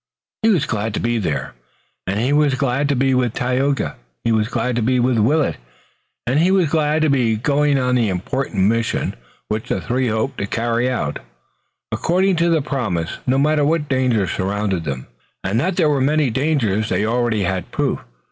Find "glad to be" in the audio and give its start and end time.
0.65-1.19, 2.55-3.13, 4.47-4.99, 6.71-7.35